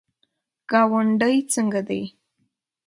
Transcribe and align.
ګاونډی 0.71 1.37
څنګه 1.53 1.81
دی؟ 1.87 2.01